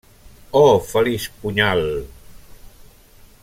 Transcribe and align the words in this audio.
Oh, 0.61 0.79
feliç 0.79 1.29
punyal! 1.41 1.85